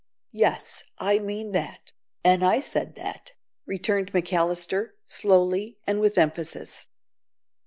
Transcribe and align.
"Yes, 0.31 0.83
I 0.97 1.19
mean 1.19 1.51
that, 1.51 1.91
an' 2.23 2.41
I 2.41 2.59
said 2.59 2.95
that," 2.95 3.33
returned 3.67 4.11
McAllister, 4.13 4.93
slowly 5.05 5.77
and 5.85 5.99
with 5.99 6.17
emphasis. 6.17 6.87